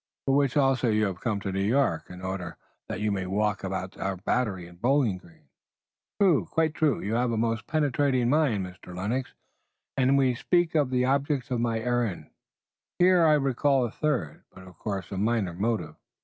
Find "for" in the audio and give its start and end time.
0.25-0.35